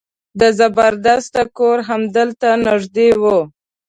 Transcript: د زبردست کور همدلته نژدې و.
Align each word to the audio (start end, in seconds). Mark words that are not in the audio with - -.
د 0.39 0.41
زبردست 0.59 1.35
کور 1.57 1.77
همدلته 1.89 2.49
نژدې 2.65 3.09
و. 3.21 3.23